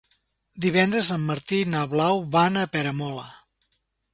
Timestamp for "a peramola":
2.63-3.29